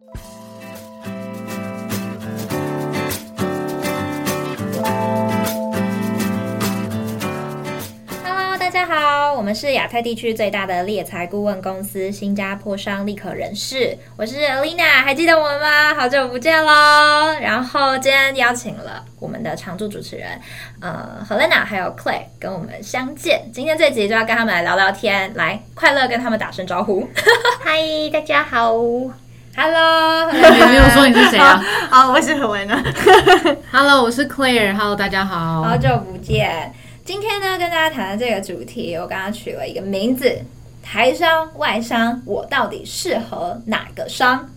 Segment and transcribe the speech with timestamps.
[0.00, 0.16] Hello，
[8.58, 13.98] 大家好我们是亚太地区最大的猎才顾问公司——新加坡商立可人事。
[14.16, 15.94] 我是 Alina，还记得我们吗？
[15.94, 17.34] 好久不见喽！
[17.38, 20.40] 然后今天邀请了我们的常驻主持人，
[20.80, 23.50] 呃，Helena 还有 Clay 跟我们相见。
[23.52, 27.06] 今天这集就要跟他们来聊聊天，来快乐跟他们打声招呼。
[27.62, 28.72] 嗨，大家好
[29.56, 31.62] ，Hello，你没有说你是谁啊？
[31.90, 32.78] 好，我是 Helena。
[33.72, 34.76] Hello，我是 Claire。
[34.76, 36.72] Hello，大家好，好久不见。
[37.04, 40.44] 今天呢，跟大家谈的这个主题，我刚刚取了一个名字：
[40.82, 44.48] 台商、外商，我到底适合哪个商？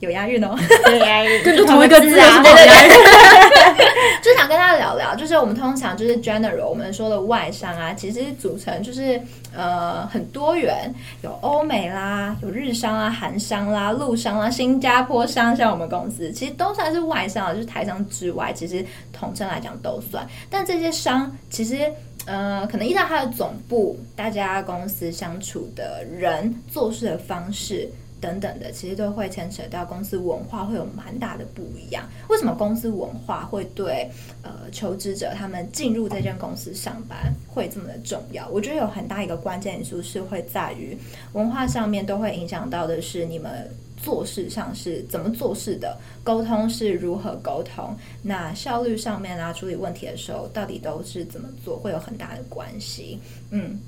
[0.00, 3.88] 有押韵哦，有押韵，跟同一个字啊，对对对。
[4.22, 9.20] 就想跟大家聊聊，就是我们通常就是 general，我们说的外商啊，其实组成就是
[9.54, 20.26] 呃很多元，有欧美啦，有日商啊、韩商啦、陆商啦、新加坡商，像我们公司其实都算是外商，就是台商之外，其实统称来讲都算。
[20.50, 21.90] 但这些商其实
[22.26, 27.88] 呃，可能依照它的总部，大家公司相处的人做事的方式。
[28.20, 32.04] 等等的，其实都会牵扯到公司文化，会有蛮大的不一样。
[32.28, 34.10] 为什么公司文化会对
[34.42, 38.48] 呃求职者他们进入这间公司上班会这么的重要？
[38.48, 40.96] 我觉得有很大一个关键因素是会在于
[41.32, 53.18] 文化上面都会影响到的是你们做事上是怎么做事的，沟通是如何沟通，那效率上面啊处理问题的时候到底都是怎么做，会有很大的关系。
[53.50, 53.78] 嗯。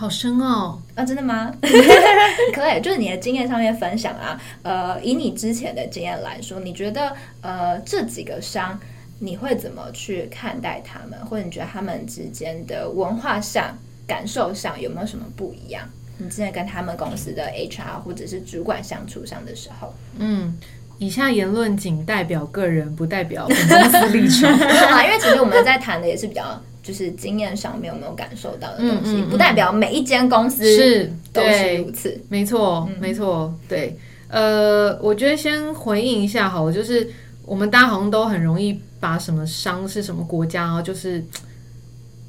[0.00, 0.78] 好深哦！
[0.94, 1.52] 啊，真的吗？
[2.54, 4.40] 可以，就是你的经验上面分享啊。
[4.62, 8.78] 呃，以你之前的经验来说，你觉得呃这几个商
[9.18, 13.76] 你会怎么去看待他们，或者你觉得他们之间的文化上、
[14.06, 15.82] 感受上有没有什么不一样？
[16.18, 20.56] 你之前跟他们公司的 HR 或者是主管相处上的时候，嗯，
[20.98, 24.48] 以下言论仅代表个人，不代表本公司立场
[24.92, 25.04] 啊。
[25.04, 26.62] 因为其实我们在谈的也是比较。
[26.82, 32.18] 就是经验上面有没有感受到的东西，不代表每一间公司是都是如此。
[32.28, 33.98] 没错，嗯、没错，对。
[34.28, 37.08] 呃，我觉得先回应一下好了，就是
[37.44, 41.22] 我们大家好像都很容易把什么商是什么国家，然后就是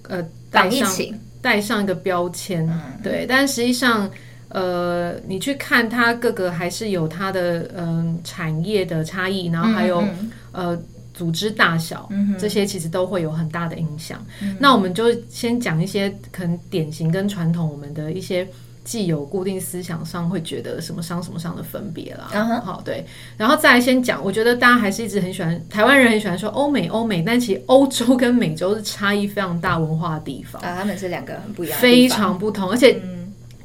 [0.10, 0.90] 呃带上
[1.42, 3.26] 带上一个标签，嗯、对。
[3.28, 4.10] 但实际上，
[4.50, 10.82] 呃，你去看它各个还是有它的嗯、呃、产业的差异，然后还有嗯嗯呃。
[11.20, 14.26] 组织大小，嗯、这些其实都会有很大的影响。
[14.42, 18.48] 嗯、那我们就先讲一些可能典型跟传统，我们的一些
[18.86, 22.30] 既有固定思想上会觉得什么商什么商的分别啦。
[22.32, 32.98] 嗯、哼好，对，然后再来先讲，我觉得大家还是一直很喜欢台湾人很喜欢说欧美欧美，但其实欧洲跟美洲是差异非常大文化的地方啊，他们是两个很不一样，非常不同，而且。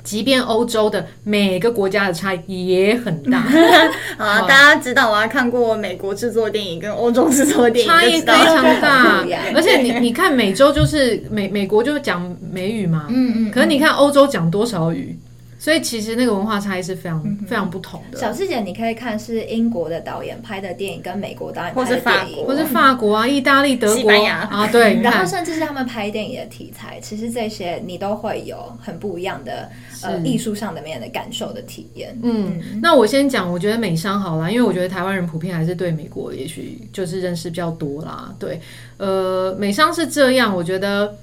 [0.04, 3.38] 嗯即便欧洲的每个国家的差异也很大
[4.18, 4.42] 啊！
[4.46, 9.24] 大家知道，我还看过美国制作电影跟欧洲制作电影，差异非常大。
[9.56, 15.16] 而且你你看，美洲就是美美国就讲美语嘛，嗯嗯，可是你看欧洲讲多少语？
[15.64, 18.18] 所以其实那个文化差异是非常、嗯、非常不同的。
[18.18, 25.00] 小细节你可以看是英国的导演拍的电影，跟美国导演拍的电影，或是法国，或是法国啊、意大利、德国、西班牙啊，对。
[25.00, 32.14] 然后甚至是他们拍电影的题材，其实这些你都会有很不一样的是呃艺术上的面的感受的体验。
[32.22, 38.34] 嗯，嗯那我先讲，我觉得美商好啦，因为我觉得台湾人普遍还是对美国也许就是认识比较多啦。
[38.38, 38.60] 对，
[38.98, 41.16] 呃，美商是这样，我觉得。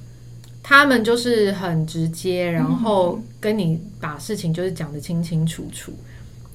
[0.63, 5.91] 他们就是很直接，然后跟你把事情就是讲得清清楚楚。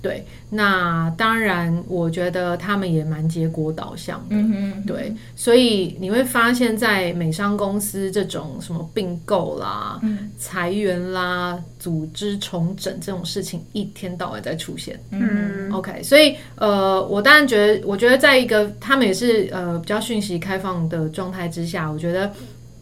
[0.03, 4.37] 对，那当然，我觉得他们也蛮结果导向的。
[4.37, 15.01] 嗯哼嗯哼对，所以你会发现在美商公司这种什么并购啦、嗯、裁员啦、组织重整这种事情，一天到晚在出现。
[15.11, 22.31] 嗯，OK，所以呃，我当然觉得，我觉得在一个他们也是呃比较讯息开放的状态之下，我觉得。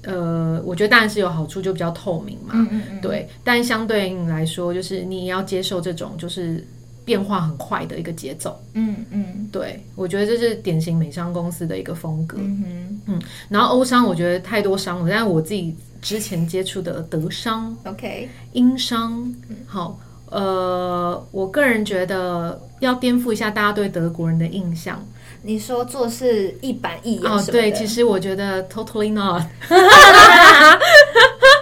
[0.06, 2.52] 呃，我觉得当然是有好处，就比较透明嘛。
[2.54, 6.64] 嗯嗯嗯对，但相对应来说，就是你也要接受这种就是
[7.04, 8.58] 变化很快的一个节奏。
[8.74, 12.36] 嗯嗯，对，我觉得这是典型美商公司的一个风格。
[12.40, 19.34] 嗯哼嗯，然后欧商我觉得太多商了，但是我自己之前接触的德商，OK，英商，
[19.66, 19.98] 好，
[20.30, 25.02] 呃，我个人觉得要颠覆一下大家对德国人的印象。
[25.46, 29.42] 你说做事一板一眼哦，对，其实我觉得 totally not，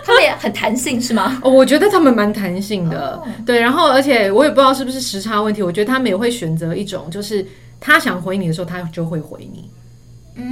[0.04, 1.40] 他们也很弹性是吗？
[1.42, 7.44] 哦，我觉得他们蛮弹性的，哦、对，然后而且我也不知道是不是时差问题，我觉得他们也会选择一种，就是
[7.80, 9.68] 他想回你的时候，他就会回你。
[10.36, 10.44] 嗯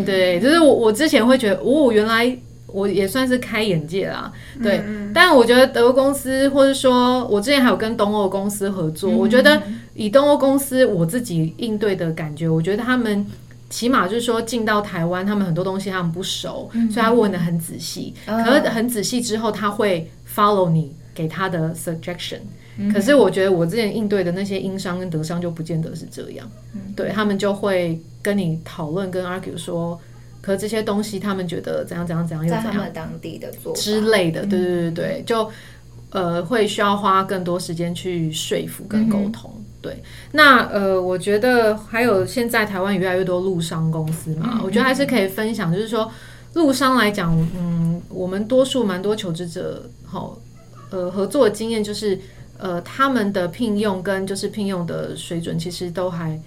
[0.00, 2.36] 嗯，对，就是我我之前会觉得，哦，原来。
[2.72, 4.32] 我也算是开眼界啦。
[4.62, 9.62] 对，嗯、但我觉得德国公司，或者说我之前还有跟东欧公司合作，嗯、我觉得
[9.94, 13.26] 以东欧公司我自己应对的感觉，我觉得他们
[13.70, 18.14] 起码就是说进到台湾，他们很多东西他们不熟，嗯、所以他问的很仔细。
[18.26, 22.40] 嗯、可是很仔细之后，他会 follow 你给他的 suggestion。
[22.90, 30.00] 可是我觉得我之前应对的那些英商跟德商就不见得是这样，嗯、对他们就会跟你讨论跟 argue 说，
[30.42, 35.50] 可是这些东西他们觉得怎样怎样怎样又怎样，在他们当地的做之类的，对对对对，就
[36.10, 39.50] 呃会需要花更多时间去说服跟沟通。
[39.56, 40.02] 嗯、对，
[40.32, 46.10] 那呃我觉得还有现在台湾越来越多陆商公司嘛，嗯、我觉得还是可以分享，就是说
[46.54, 50.36] 陆商来讲，嗯，我们多数蛮多求职者好
[50.90, 52.18] 呃合作的经验就是。
[52.58, 56.40] 呃，他们的聘用跟就是聘用的水准，其实都还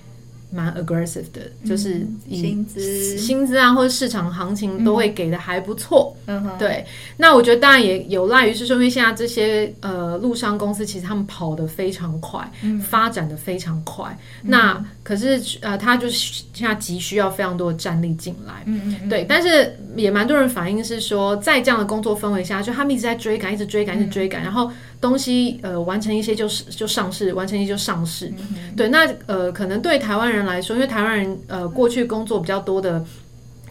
[0.55, 6.15] 蛮 aggressive 的，嗯、就是薪资、薪资啊，或者市场行情都会给的还不错。
[6.57, 6.85] 对。
[7.17, 14.17] 那我觉得当然也有赖于是说，因为现在这些呃陆商公司其实他们跑得非常快，嗯、发展得非常快。
[14.43, 18.63] 嗯、那可是呃，他就是现在急需要非常多的战力进来。
[18.65, 19.09] 嗯嗯。
[19.09, 28.31] 对，但是也蛮多人反映是说，在这样的工作氛围下，就他们一直在追赶，一直追赶，一直追赶，嗯、然后东西呃完成一些就是就上市，完成一些就上市。
[28.75, 33.03] 对，那呃可能对台湾人来说，因为台湾人呃过去工作比较多的。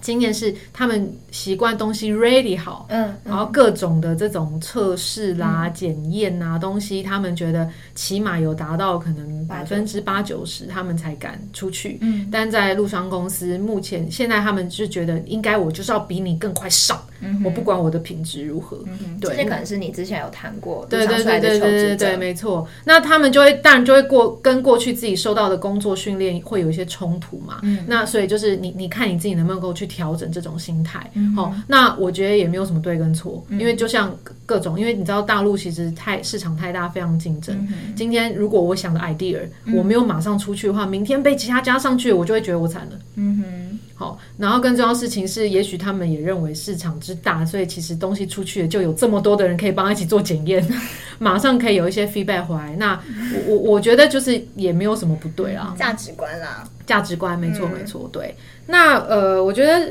[0.00, 11.96] 经验是他们习惯东西 ready 好，嗯，嗯然后各种的这种测试啦、嗯、检验啊东西，他们觉得起码有达到可能百分之八九十，他们才敢出去。
[12.02, 18.78] 嗯，但在陆商公司，目前现在他们就觉得应该我就是要比你更快上，嗯、我不管我的品质如何。
[18.86, 22.66] 嗯，对，这些可能是你之前有谈过，对对对对对对，没错。
[22.84, 27.60] 那他们就会当然就会过跟过去自己受到的工作训练会有一些冲突嘛。
[27.62, 29.88] 嗯，那所以就是你你看你自己能不能够去。
[29.94, 34.12] 调整这种心态，好、那我觉得也没有什么对跟错，嗯、因为就像
[34.44, 37.56] 各种，因为你知道大陆其实太市场太大，非常竞争。
[37.70, 42.98] 嗯、今天如果我想的 idea，、嗯、我没有马上出去的话，明天被其他加上去，我就会觉得我惨了。
[43.14, 50.66] 嗯哼，好，然后更重要的事情是，也许他们也认为市场之大，所以其实东西出去了，就有这么多的人可以帮他一起做检验，
[51.20, 52.74] 马上可以有一些 feedback 回来。
[52.76, 53.00] 那
[53.46, 58.34] 我我我觉得就是也没有什么不对啦，价值观啦，价值观没错、嗯、没错，对。
[58.66, 59.88] 那呃，我觉得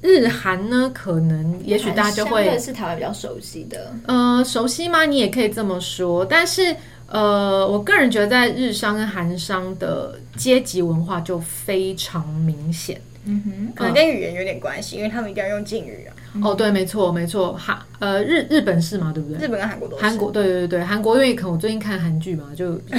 [0.00, 3.92] 日韩呢，可能也许大家就会是台湾比较熟悉的。
[4.06, 5.04] 呃，熟悉吗？
[5.06, 6.24] 你也可以这么说。
[6.24, 6.74] 但是
[7.08, 13.00] 呃，我个人觉得在日商跟韩商的阶级文化就非常明显。
[13.24, 16.14] 嗯哼，可能跟语言有点关系，因为他们一定要用敬语啊。
[16.34, 17.52] 嗯、哦，对，没错，没错。
[17.54, 19.38] 韩呃日日本是嘛，对不对？
[19.46, 20.02] 日本跟韩国都是。
[20.02, 22.72] 韩国对对对，韩国因为可能我最近看韩剧嘛，就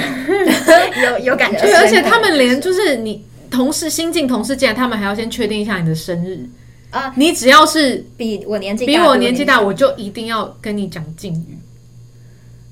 [1.04, 1.60] 有有感觉。
[1.62, 3.24] 对，而且他们连就是你。
[3.52, 6.48] 同事新进同事进来，他们还要先确定一下你的生日
[6.90, 7.14] 啊！
[7.18, 11.58] 你只要是比我年纪比我年纪大，我就一定要跟你讲敬语，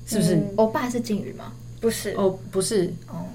[0.06, 0.42] 是不是？
[0.56, 1.52] 欧巴是敬语吗？
[1.82, 3.26] 不是哦，不是哦，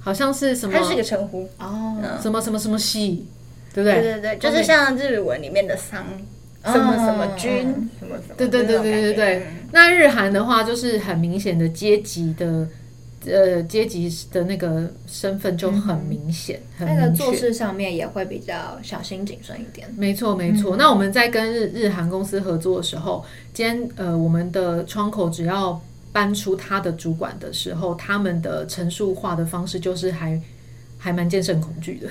[0.00, 0.76] 好像是什么？
[0.76, 3.24] 它是一个称呼哦，什么什么什么系，
[3.72, 4.00] 对不对？
[4.00, 6.04] 对对对，就是像日文里面的桑
[6.64, 7.62] 什么什么君
[7.98, 9.46] 什么什么，对对对对对对。
[9.72, 12.68] 那日韩的话，就是很明显的阶级的。
[13.26, 16.96] 呃，阶级的那个身份就很明显，嗯、很。
[16.96, 19.86] 那个做事上面也会比较小心谨慎一点。
[19.94, 20.74] 没错，没错。
[20.74, 23.22] 嗯、那我们在跟日日韩公司合作的时候，
[23.52, 25.78] 今天呃，我们的窗口只要
[26.10, 30.40] 搬出他的主管的时候，他们的陈述化的方式就是还
[30.96, 32.08] 还蛮见慎恐惧的。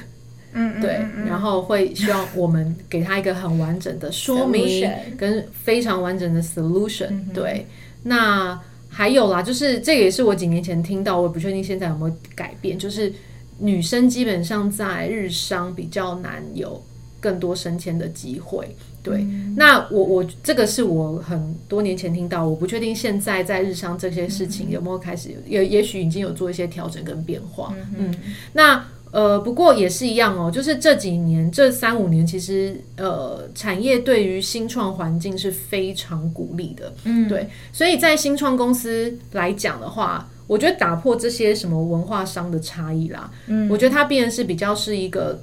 [0.54, 1.00] 嗯，对。
[1.28, 7.08] 然后会希望我们给他一个很完整的说明，跟非常完整的 solution。
[7.10, 7.66] 嗯、对，
[8.04, 8.60] 那。
[8.92, 12.78] 还有啦，就是这个也是我几年前听到，我也不确定现在有没有改变。
[12.78, 13.14] 就是
[13.60, 16.84] 女生基本上在日商比较难有
[17.20, 18.68] 更多升迁的机会。
[19.04, 27.72] 对，嗯、那我我这个是我很多年前听到，我不确定现在在日商这些事情有没有开始有，也也许已经有做一些调整跟变化。
[27.96, 28.16] 嗯，嗯，
[28.54, 28.84] 那。
[29.12, 45.42] 呃，不过也是一样哦，就是这几年这三五年，其实呃，产业对于新创环境是非常鼓励的，嗯，对，所以在新创公司来讲的话，我觉得打破这些什么文化商的差异啦，嗯，我觉得它变成是比较是一个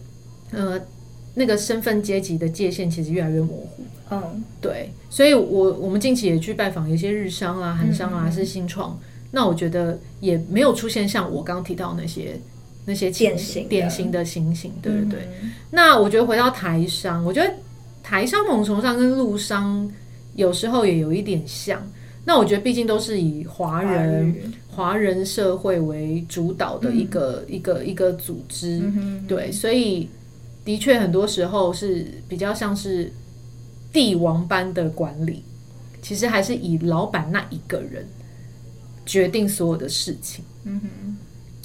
[0.53, 0.81] 呃，
[1.35, 3.83] 那个身份阶级的界限其实越来越模糊，
[4.13, 8.99] 嗯，对，所以我我们近期也去拜访一些日商啊、韩商啊，是新创，嗯，
[9.33, 12.39] 那我觉得也没有出现像我刚刚提到那些。
[12.87, 15.21] 那些典型典型的情形，对对对。
[15.43, 17.53] 嗯、那我觉得回到台商，我觉得
[18.03, 19.87] 台商某种程度上跟陆商
[20.37, 21.87] 有时候也有一点像。
[22.25, 24.35] 那我觉得毕竟都是以华人
[24.69, 25.25] 华人。
[25.25, 29.27] 社会为主导的一个、嗯、一个一个组织，嗯、哼。
[29.27, 30.09] 对，所以
[30.65, 33.13] 的确很多时候是比较像是
[33.93, 35.43] 帝王般的管理，
[36.03, 38.07] 其实还是以老板那一个人
[39.05, 40.45] 决定所有的事情。
[40.65, 41.17] 嗯哼，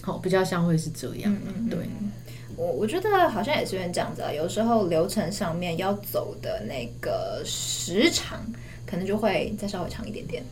[0.02, 1.36] 好，比较像会是这样。
[1.70, 1.80] 对。
[2.58, 8.40] 我我觉得好像也是因为这样子啊，有时候流程上面要走的那个时长，
[8.86, 10.44] 可能就会再稍微长一点点。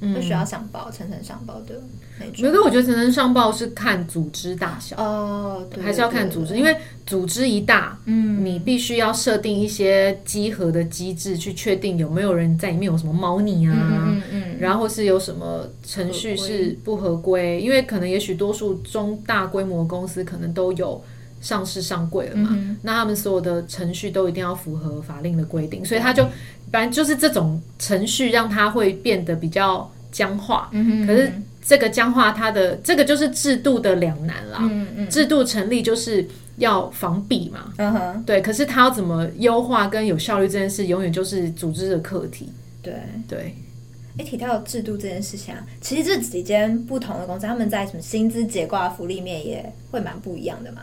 [0.00, 1.74] 就需要上报，层层上报的
[2.20, 2.34] 那种。
[2.40, 21.02] 没，可我觉得层层上报是看组织大小哦，对，还是要看组织，因为组织一大，嗯，你必须要设定一些集合的机制，去确定有没有人在里面有什么猫腻啊，嗯嗯，然后是有什么程序是不合规，因为可能也许多数中大规模公司可能都有
[21.40, 26.26] 上市上柜了嘛，那他们所有的程序都一定要符合法令的规定，所以他就。
[26.70, 31.32] 反正就是这种程序让它会变得比较僵化，嗯、可是
[31.64, 34.58] 这个僵化，它的这个就是制度的两难啦。
[34.60, 38.42] 嗯嗯、制度成立就是要防弊嘛，嗯、对。
[38.42, 42.50] 可是它要怎么优化跟有效率这件事，永远就是组织的课题。
[42.82, 42.92] 对
[43.26, 43.56] 对。
[44.16, 50.82] 哎，提到制度这件事情啊，其实这几间不同的公司，他们在什么薪资结构、福利面也会蛮不一样的嘛。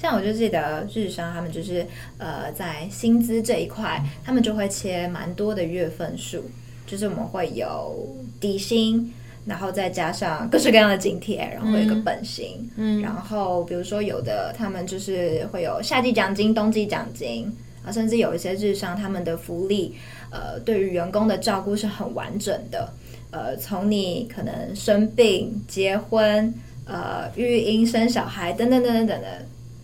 [0.00, 1.84] 像我就记得日商他们就是
[2.18, 6.44] 呃在薪资这一块，他们就会切蛮多的月份数，
[6.86, 9.12] 就是我们会有底薪，
[9.44, 17.52] 然后再加上各式各样的津贴，然后会有一个本薪，嗯，然后比如说有的他们就是会有夏季奖金、冬季奖金
[17.84, 19.96] 啊，甚至有一些日商他们的福利，
[20.30, 22.92] 呃，对于员工的照顾是很完整的，
[23.30, 26.52] 呃，从你可能生病、结婚、
[26.84, 29.30] 呃育婴、生小孩等等等等等等。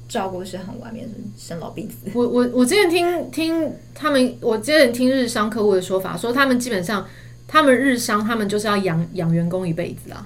[0.07, 2.11] 照顾是很完美的，生老病死。
[2.15, 7.05] 我我我之前听听他们，我之前听日商客户的说法，说他们基本上，
[7.49, 10.25] 他们日商他们就是要养养员工一辈子啊。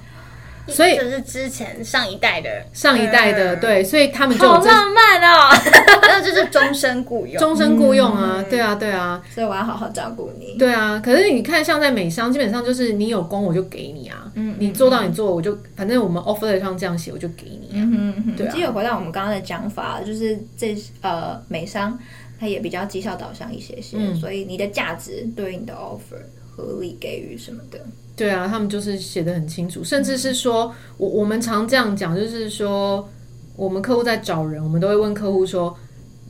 [0.69, 5.51] 所以就是之前上一代的，上一代的，对，所以他们就好浪漫哦，
[6.03, 10.57] 那就是终身雇佣，终身雇佣啊，对啊，对啊，所以我要好好照顾你。
[10.59, 17.71] 对啊，可是你看，像在美商，基本上就是你有工我就给你啊，嗯，你做到你做，我就反正我们 offer 上这样写，我就给你。
[17.73, 18.53] 嗯嗯，对啊。
[18.55, 21.99] 其实回到我们刚刚的讲法，就是这呃美商
[22.41, 26.21] 它也比较绩效导向一些些，所以你的价值对于你的 offer
[26.55, 27.79] 合理给予什么的。
[28.19, 33.09] 对啊，他们就是写的很清楚，甚至是说，我我们常这样讲，就是说，
[33.55, 35.75] 我们客户在找人，我们都会问客户说，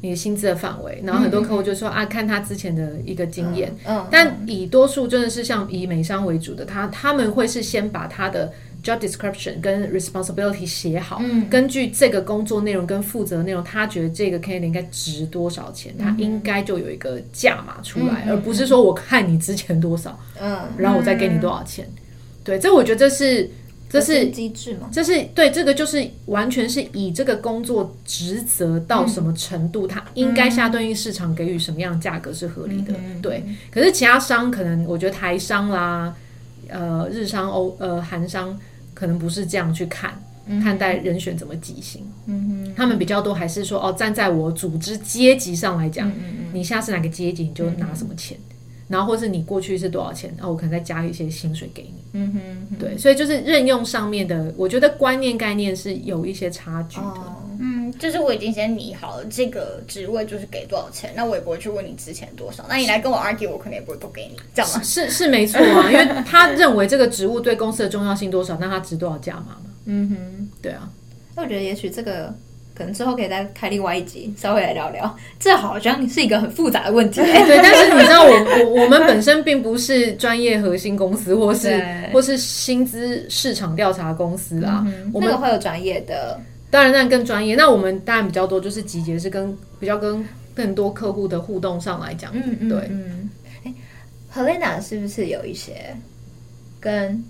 [0.03, 8.53] 你的薪资的范围，然后很多客户就说、嗯、啊，看他之前的一个经验，嗯，但以多数真的是像以美商为主的，他他们会是先把他的。
[8.89, 21.85] Job description 跟 responsibility 写好，嗯，根据这个工作内容跟负责内容，他觉得这个 candidate 应该值多少钱，嗯、他应该就有一个价码出来，嗯、而不是说我看你之前多少，嗯，然后我再给你多少钱。
[21.85, 22.03] 嗯、
[22.43, 23.51] 对，这我觉得这是
[23.91, 32.95] 这是机制嘛，这是对这个就是完全是以这个工作职责到什么程度，他、嗯、应该下对应市场给予什么样的价格是合理的。
[32.95, 36.15] 嗯、对，可是其他商可能我觉得台商啦，
[36.69, 38.59] 呃，日商欧呃韩商。
[38.99, 40.21] 可能不是这样去看
[40.65, 48.57] 看待人选怎么计薪，嗯哼，他们比较多还是说哦，站在我组织阶级上来讲，嗯嗯你现在是哪个阶级，你就拿什么钱，嗯、
[48.89, 57.03] 然后或是你过去是多少钱，然后我可能再加一些薪水给你，嗯哼，对，所以就是任用上面的，我觉得观念概念是有一些差距的。
[57.05, 57.37] 哦
[57.99, 62.65] 就是我已经先拟好了这个职位就是给多少钱，那我也不会去问你之前多少。
[62.69, 64.81] 那你来跟我 argue，我可能也不会多给你，这样吗？
[64.83, 69.71] 是是没错啊，因为他认为这个职务对公司的重要性多少，那他值多少价码嘛？
[69.87, 70.89] 嗯哼，对啊。
[71.35, 72.35] 那我觉得也许这个
[72.75, 75.17] 可能之后可以再开另外一集，稍微来聊聊。
[75.41, 77.59] 这好像是一个很复杂的问题，欸， 对。
[77.59, 84.85] 但是你知道我，我 我我们本身并不是专业核心公司，或是或是薪资市场调查公司啊。
[84.87, 86.41] 嗯、我们那个会有专业的。
[86.71, 87.55] 当然，那更专业。
[87.55, 90.23] 那我们当然比较多，就是集结是跟比较跟
[90.55, 92.79] 更多客户的互动上来讲，嗯嗯，对。
[92.91, 93.31] 嗯，
[93.65, 93.75] 哎
[94.35, 95.97] ，Helena 是不是有一些
[96.79, 97.25] 跟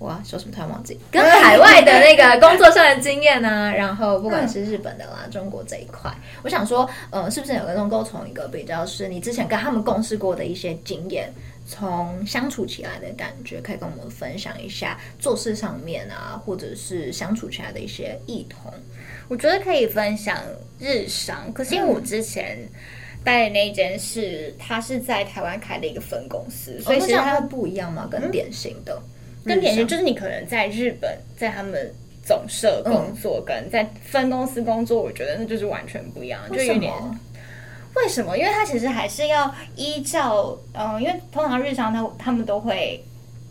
[0.00, 3.72] 哇说什么突然忘记，跟海外的那个工作上的经验呢、啊？
[3.72, 11.32] 然后不管是日本的啦、中国这一块，我想说，呃，是不是有个能够从一个比较是你之前跟他们共事过的一些经验？
[11.66, 18.72] 从相处起来的感觉，可以跟我们分享一下做事上面啊，或者是相处起来的一些异同。
[19.28, 20.38] 我觉得可以分享
[20.78, 22.58] 日商，可是因为我之前
[23.24, 29.00] 待的那间是，他是在台湾开的一个分公司，所以其实它会不一样嘛，跟典型的，
[29.44, 36.92] 跟典型就是你可能在日本在他们总社工作，跟在分公司工作，我觉得那就是完全不一样，就有点。
[38.02, 38.36] 为什么？
[38.36, 43.02] 因为他其实还是要依照，嗯、呃，因为通常日商他他们都会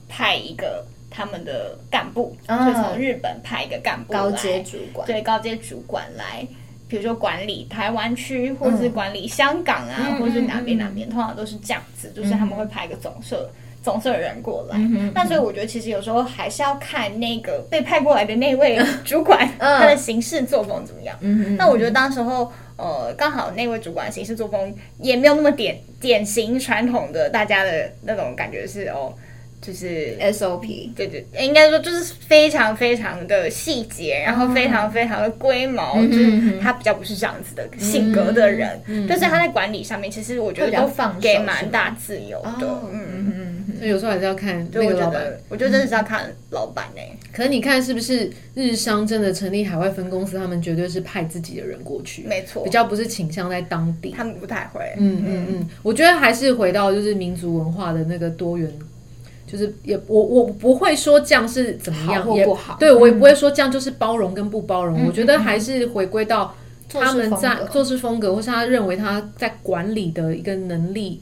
[0.10, 6.46] 派一个他们的干部，嗯、就从日本派一个干部，高阶主管，对，高阶主管来
[6.88, 13.50] 比如说管理台湾区，或是管理香港啊，嗯、或是哪边哪边，通常都是这样子，就是他们会派一个总社。
[13.84, 14.77] 总是有人过来，
[15.12, 21.17] 那所以我觉得其实有时候还是要看那个被派过来的那位主管， 他的行事作风怎么样。
[21.58, 29.14] 那我觉得当时候，呃，刚好那位主管行事作风也没有那么典典型传统的大家的那种感觉是哦。
[29.62, 47.18] 就是 SOP，对对，应该说就是非常非常的细节，然后非常非常的龟毛，嗯、就是他比较不是这样子的性格的人，嗯、但是他在管理上面，其实我觉得都放给蛮大自由的，嗯嗯嗯，所以有时候还是要看那个老板，我觉得真的是要看老板呢、欸。
[47.34, 58.72] 可是你看是不是日商真的成立海外分公司，他们绝对是派自己的人过去，没错，比较不是倾向在当地，他们不太会，嗯嗯嗯，我觉得还是回到就是民族文化的那个多元。
[59.48, 65.02] 就是也我我不会说这样是怎么样，也不好，对我也不会说这样就是包容跟不包容。
[65.02, 66.56] 嗯、我觉得还是回归到
[66.88, 71.20] 他们在做事风格，或是他认为他在管理的一个能力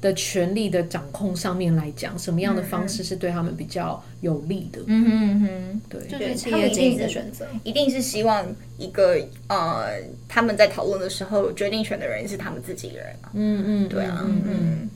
[0.00, 4.80] 的权力的掌控上面来讲，什么样的方式是对他们比较有利的。
[4.86, 9.16] 嗯哼嗯哼，对，就是他们自己的选择，一定是希望一个
[9.48, 13.06] 呃，他们在讨论的时候，决定权的人是他们自己人。
[13.34, 14.90] 嗯嗯，对啊，嗯嗯。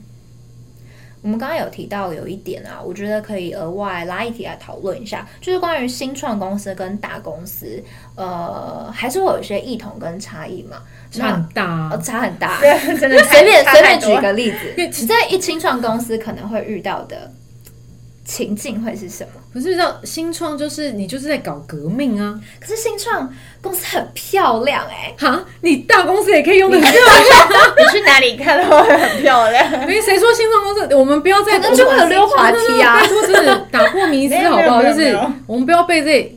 [1.23, 7.81] 我们刚刚有提到有一点啊，我觉得可以额外拉一题来讨论一下，就是关于新创公司跟大公司，
[8.15, 10.77] 呃，还是会有一些异同跟差异嘛？
[11.09, 13.17] 差很大，哦，差很大，对， 真的。
[13.23, 17.31] 随便随便举一个例子， 你在一新创公司可能会遇到的。
[18.25, 19.41] 情境会是什么？
[19.51, 22.39] 不是知道新创就是你就是在搞革命啊！
[22.59, 27.73] 可是新创公司很漂亮哎、欸，哈，你大公司也可以用的很漂亮。
[27.77, 29.85] 你去哪里看都会很漂亮。
[29.85, 33.05] 没谁说新创公司，我们不要再可能就会有溜滑梯啊！
[33.05, 34.81] 就是打破迷思好不好？
[34.81, 36.35] 就是我们不要被这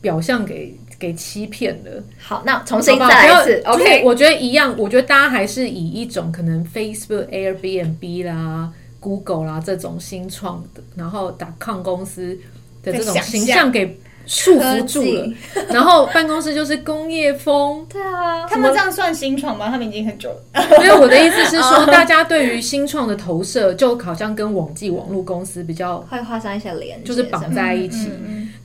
[0.00, 2.02] 表象给给欺骗了。
[2.18, 3.62] 好，那重新再来一次。
[3.66, 8.70] OK，我觉得一样，我觉得大家还是以一种可能 Facebook、Airbnb 啦。
[9.00, 12.38] Google 啦，这种新创的，然后 .com 公司
[12.82, 15.26] 的这种形象给束缚住了，
[15.70, 17.84] 然后办公室就是工业风。
[17.90, 19.68] 对啊，他们这样算新创吗？
[19.70, 20.36] 他们已经很久了。
[20.82, 28.10] 因为我的意思是说， 大家对于新创的投射，就好像跟网际网络公司比较会画上一些连，就是绑在一起。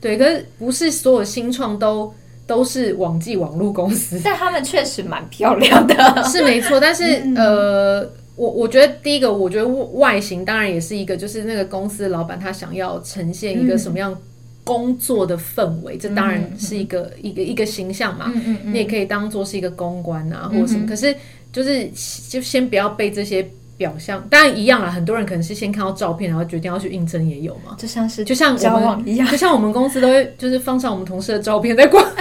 [0.00, 2.14] 对，可是不是所有新创都
[2.46, 5.94] 都是网际网络公司，但他们确实蛮漂亮的，
[6.30, 6.78] 是没错。
[6.78, 8.08] 但是呃。
[8.36, 14.16] 我我觉得第一个，我觉得外形当然也是一个，就是那个公司老板他想要呈现一个什么样
[14.62, 18.30] 工作的氛围，嗯、这当然是一个、嗯、一个一个形象嘛。
[18.34, 20.84] 嗯嗯嗯、你也可以当做是一个公关啊，或者什么。
[20.84, 21.14] 嗯、可是
[21.52, 21.88] 就是
[22.28, 24.90] 就先不要被这些表象，当然一样啦。
[24.90, 27.76] 很多人可能是先看到照片，然后决定要去应征，也有嘛。
[27.78, 32.04] 就像是就像我们一样，就像我们公司都会就是放上我们同事的照片在逛。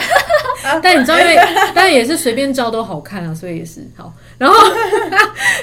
[0.81, 1.37] 但你知道，因为
[1.73, 4.13] 但也是随便照都好看啊，所以也是好。
[4.37, 4.55] 然后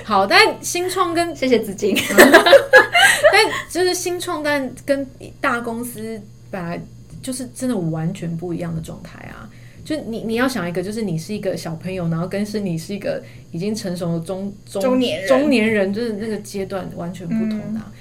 [0.04, 5.06] 好，但新创跟谢谢资金， 但就是新创，但跟
[5.40, 6.80] 大公司本来
[7.22, 9.48] 就是真的完全不一样的状态啊。
[9.84, 17.86] 就你你要想一个，就是你是一个小朋友，然后跟是你是一个已经成熟的中中中年人，中年人，就是那个阶段完全不同的啊。
[17.86, 17.92] 嗯、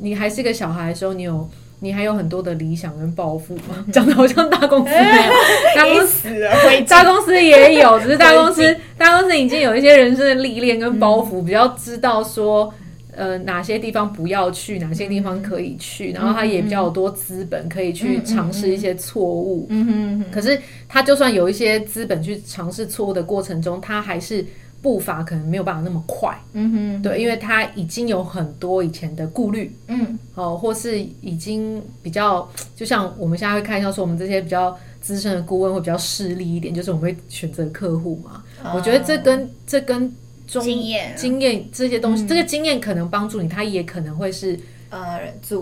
[0.00, 1.48] 你还是一个小孩的时候，你有。
[1.80, 3.84] 你还有很多的理想跟抱负吗？
[3.92, 5.32] 讲的好像大公司那样，
[5.76, 12.72] 大公司大公司也有，只是 大公司大公司已经有一些人生的历练跟包袱，比较知道说，
[13.14, 19.66] 呃，哪些地方不要去，哪些地方可以去，然后他也比较有多资本可以去尝试一些错误。
[19.70, 24.44] 嗯哼，可是他就算有一些资本去尝试错误的过程中，他还是。
[24.80, 38.44] 步伐可能没有办法那么快，嗯哼，对，因为他已经有很多以前的顾虑，嗯，哦，或是已经比较，就像我们现在会看一下说，我们这些比较资深的顾问会比较势利一点，就是我们会选择客户嘛。
[38.62, 40.14] 哦、我觉得这跟这跟
[40.46, 44.56] 中经验经验这些东西，嗯、这个经验可能帮助你，他也可能会是
[44.90, 45.20] 呃，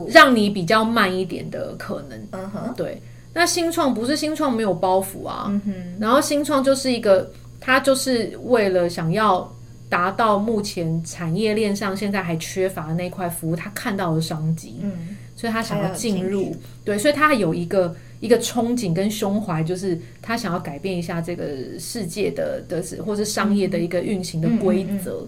[0.08, 2.18] 让你比较慢一点的可能。
[2.32, 3.00] 嗯哼，对。
[3.32, 7.32] 那新创不是新创没有包袱啊，嗯哼，然后新创就是一个。
[7.60, 9.52] 他就是为了想要
[9.88, 25.24] 达到目前产业链上现在还缺乏的那块服务，他看到了商机，嗯，所以他想要进入，对，所以他有一个一个憧憬跟胸怀，就是他想要改变一下这个世界的的或是商业的一个运行的规则，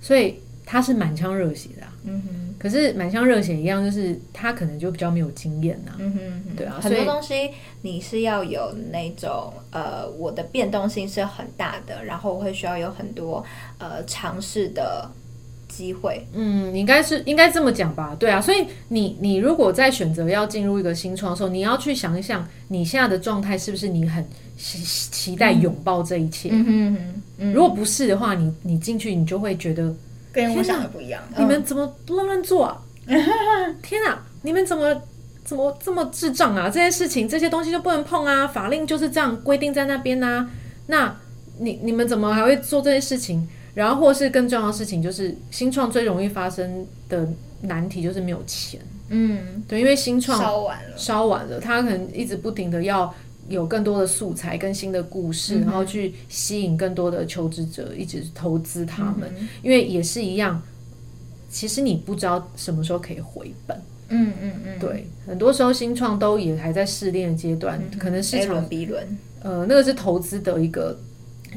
[0.00, 0.36] 所以
[0.70, 2.54] 他是满腔热血的啊，嗯哼。
[2.56, 5.92] 可是满腔热血一样，就是他可能就比较没有经验呐。
[5.98, 7.50] 嗯哼，对啊，很多东西
[7.82, 13.44] 你是要有那种呃，我的变动性是很大的，然后会需要有很多
[13.78, 15.10] 呃尝试的
[15.68, 16.24] 机会。
[16.34, 18.14] 嗯，应该是应该这么讲吧？
[18.20, 24.22] 对啊，所以你你如果在选择要进入一个新创的时候，你要去想一想，你现在的状态是不是你很
[24.56, 26.50] 期期待拥抱这一切？
[26.52, 27.52] 嗯嗯嗯，嗯。
[27.54, 29.92] 如果不是的话，你你进去你就会觉得
[30.32, 31.22] 跟我想的不一样。
[31.36, 32.82] 你们怎么乱乱做啊？
[33.82, 35.02] 天啊，你们怎么
[35.44, 36.70] 怎么这么智障啊？
[36.70, 38.46] 这些事情这些东西就不能碰啊？
[38.46, 40.48] 法令就是这样规定在那边啊。
[40.86, 41.14] 那
[41.58, 43.48] 你你们怎么还会做这些事情？
[43.72, 47.26] 然后，或是更重要的事情，就是新创最容易发生的
[47.62, 48.80] 难题就是没有钱。
[49.08, 53.12] 嗯，对，因为新创烧完了，烧完了，他可能一直不停的要
[53.50, 59.48] 有更多的素材、跟新的故事，嗯、然后去吸引更多的求职者，一直投资他们、嗯。
[59.62, 60.62] 因为也是一样，
[61.50, 63.76] 其实你不知道什么时候可以回本。
[64.08, 70.98] 嗯嗯嗯，对，很多时候新创都也还在试炼的阶段、嗯，可能市场 A 轮 B 轮，呃，那个是投资的一个。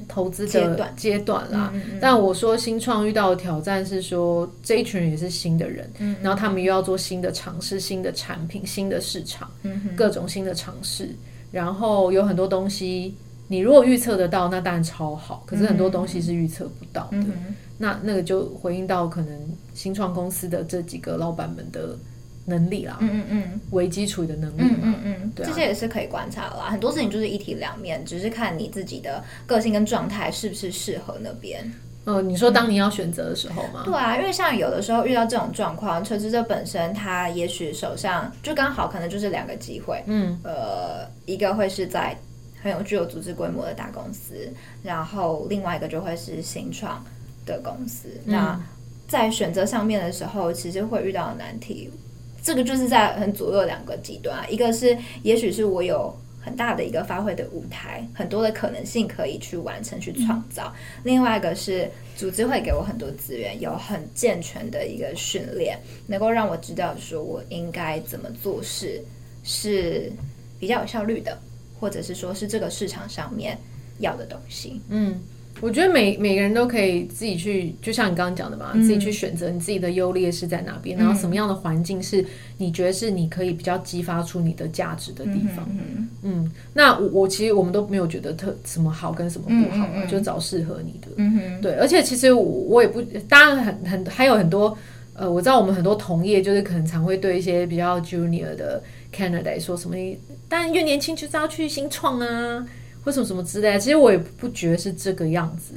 [0.07, 1.43] 投资的阶段。
[1.51, 5.87] 啦，嗯嗯嗯，但我说新创遇到的挑战是说，这一群人也是新的人，
[6.19, 11.15] 然后他们又要做新的尝试、新的产品、新的市场，嗯、各种新的尝试，
[11.53, 13.15] 然后有很多东西，
[13.47, 15.41] 你如果预测得到，那当然超好。
[15.45, 19.39] 可是很多东西是预测不到的，嗯嗯，那那个就回应到可能
[19.73, 21.97] 新创公司的这几个老板们的。
[22.45, 26.65] 能力啦，嗯嗯嗯，危机处理的能力嘛，嗯嗯，对啊，这些也是可以观察的啦。
[26.65, 31.71] 很多事情就是一体两面，只是看你自己的个性跟状态是不是适合那边。
[32.05, 33.83] 呃，你说当你要选择的时候吗？
[33.85, 42.17] 对啊，因为像有的时候遇到这种状况，求职者本身他也许手上就刚好可能就是两个机会，嗯，呃，一个会是在
[42.61, 44.51] 很有具有组织规模的大公司，
[44.83, 47.03] 然后另外一个就会是新创
[47.45, 48.09] 的公司。
[48.25, 48.33] 嗯。
[48.33, 48.61] 那
[49.07, 51.89] 在选择上面的时候，其实会遇到的难题。
[52.41, 56.13] 这个就是在很左右两个极端，一个是也许是我有
[56.43, 60.65] 很大的一个发挥的舞台，很多的可能性可以去完成、去创造；
[61.03, 69.01] 另外一个是组织会给我很多资源，有很健全的一个训练，能够让我知道说我应该怎么做事
[69.43, 70.11] 是
[70.59, 71.39] 比较有效率的，
[71.79, 73.57] 或者是说是这个市场上面
[73.99, 74.81] 要的东西。
[74.89, 75.19] 嗯。
[75.61, 82.25] 我觉得每每个人都可以自己去，就像你刚刚讲的嘛，嗯、自己去选择你自己的优劣势在哪边，嗯，然后什么样的环境是
[82.57, 85.65] 你觉得是你可以比较激发出你的价值的地方。
[85.69, 91.07] 嗯，嗯，那我我其实我们都没有觉得特什么好跟什么不好，嗯、就找适合你的。
[91.15, 94.77] 嗯，对，而且其实我我也不，当然很很还有很多，
[95.13, 98.83] 呃，我知道我们很多同业就是可能常会对一些比较 junior 的
[99.15, 99.95] candidate 说什么，
[100.49, 102.67] 但越年轻就是要去新创啊。
[103.03, 105.73] 或什么什么之类的，其实我也不觉得是这个样子。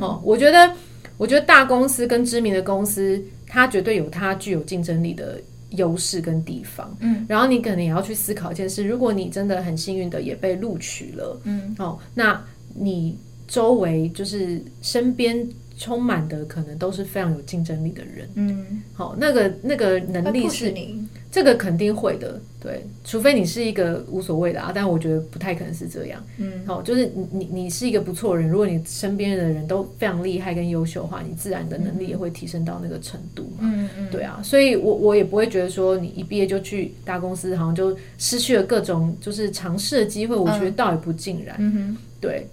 [0.00, 0.72] 哦，我觉得，
[1.16, 6.96] 我觉得大公司跟知名的公司，它绝对有它具有竞争力的优势跟地方。
[7.00, 12.42] 嗯，然后你可能也要去思考一件事：如果你真的很幸运的也被录取了，嗯，哦，那
[12.74, 15.46] 你周围就是身边
[15.78, 18.28] 充满的可能都是非常有竞争力的人。
[18.34, 21.06] 嗯，好，那个那个能力是你。
[21.30, 26.24] 这个肯定会的，对，除非你是一个无所谓的啊，但我觉得不太可能是这样。
[26.38, 33.58] 嗯，好，就是你你你是一个不错的人，如果你身边的人都非常厉害跟优秀的话，你自然的能力也会提升到那个程度嘛。
[33.60, 40.34] 嗯嗯，对啊，所以我我也不会觉得说你一毕业就去大公司，好像就失去了各种就是尝试的机会。
[40.34, 41.56] 我觉得倒也不尽然。
[41.58, 42.48] 嗯哼，对。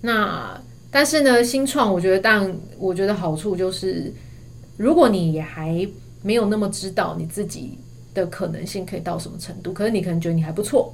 [0.00, 0.58] 那
[0.96, 4.10] 但是呢，新创我觉得，但我觉得好处就是，
[4.78, 5.86] 如果你也还
[6.22, 7.78] 没有那么知道你自己。
[8.16, 9.74] 的可能性可以到什么程度？
[9.74, 10.90] 可是你可能觉得你还不错，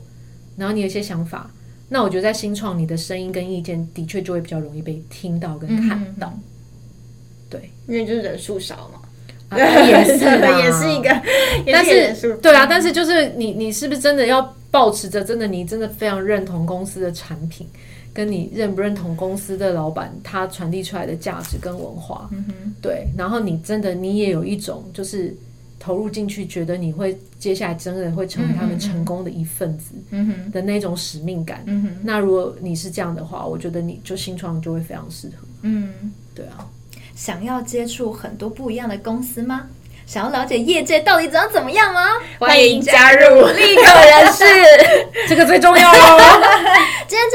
[0.57, 1.49] 然后你有一些想法，
[1.89, 6.33] 那我觉得在新创，你的声音跟意见的确就会比较容易被听到跟看到。
[6.35, 6.43] 嗯、
[7.49, 9.03] 对，因为就是人数少嘛，
[9.51, 11.23] 啊、也是也是一个，
[11.73, 17.69] 但是对啊，但是就是你你是不是真的要保持着真的你真的非常认同公司的产品，
[18.15, 22.29] 跟你认不认同公司的老板他传递出来的价值跟文化？
[22.33, 25.37] 嗯哼，对，然后你真的你也有一种就是。
[25.85, 29.97] 投入进去，觉得你会接下来真的会成为他们成功的一份子
[30.53, 31.65] 的那种使命感。
[31.67, 35.45] 嗯哼，那如果你是这样的话，我觉得你就新创就会非常适合。
[35.63, 35.93] 嗯，
[36.37, 36.65] 对啊。
[37.17, 39.67] 想要接触很多不一样的公司吗？
[40.07, 42.01] 想要了解业界到底怎样怎么样吗？
[42.39, 44.45] 欢迎加入立可人士，
[45.29, 46.42] 这个最重要哦。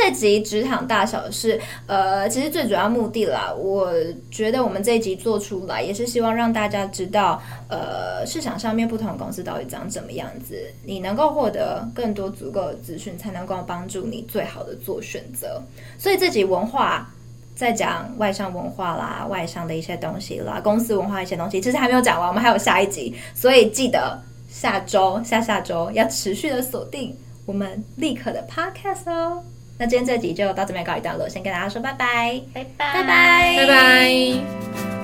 [0.10, 3.91] 这集职场大小事，呃，其实最主要目的啦，我
[4.32, 15.62] 觉得我们这一集做出来也是希望让大家知道，呃，市场上面不同的公司到底长怎么样子，你能够获得更多足够的资讯，才能够帮助你最好的做选择。
[15.98, 17.10] 所以这集文化。
[17.54, 24.15] 在讲外商文化啦，外商的一些东西啦，公司文化一些东西，其实还没有讲完，我们还有下一集，所以记得
[24.48, 27.17] 下周、下下周要持续的锁定
[27.48, 29.41] 我们立刻的 podcast 哦。
[29.79, 34.96] 那今天这集就到这边告一段落，先跟大家说拜拜，拜拜，拜拜，拜拜。